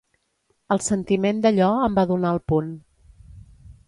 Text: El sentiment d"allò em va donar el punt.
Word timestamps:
El 0.75 0.79
sentiment 0.85 1.43
d"allò 1.43 1.67
em 1.89 1.97
va 1.99 2.05
donar 2.13 2.31
el 2.39 2.41
punt. 2.53 2.73